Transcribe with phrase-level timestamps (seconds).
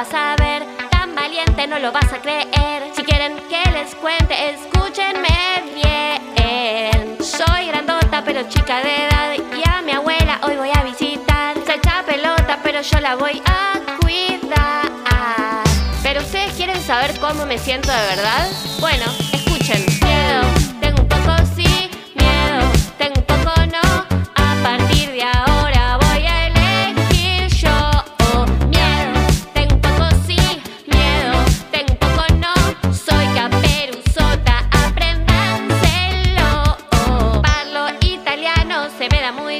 [0.00, 2.90] vas a ver, tan valiente no lo vas a creer.
[2.96, 5.28] Si quieren que les cuente, escúchenme
[5.74, 7.18] bien.
[7.22, 11.54] Soy grandota pero chica de edad y a mi abuela hoy voy a visitar.
[11.66, 14.90] Se echa pelota pero yo la voy a cuidar.
[16.02, 18.48] Pero ustedes quieren saber cómo me siento de verdad?
[18.80, 19.04] Bueno,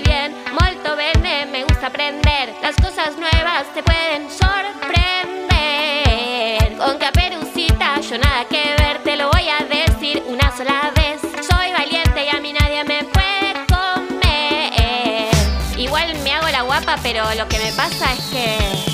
[0.02, 0.34] bien.
[0.52, 2.54] Molto bene, me gusta aprender.
[2.62, 6.76] Las cosas nuevas te pueden sorprender.
[6.76, 11.20] Con caperucita, yo nada que ver, te lo voy a decir una sola vez.
[11.22, 15.28] Soy valiente y a mí nadie me puede comer.
[15.76, 18.90] Igual me hago la guapa, pero lo que me pasa es que